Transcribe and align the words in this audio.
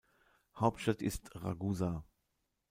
Hauptstadt 0.55 1.03
ist 1.03 1.35
Ragusa. 1.35 2.03